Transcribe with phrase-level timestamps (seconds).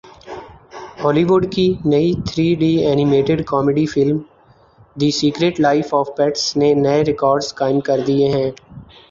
[1.01, 4.17] ہالی وڈ کی نئی three D animated comedy film
[4.95, 8.49] the secret life of pets نے نئے ریکارڈز قائم کر دیے ہیں